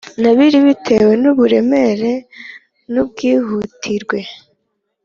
[0.21, 2.11] N abiri bitewe n uburemere
[2.91, 4.19] n ubwihutirwe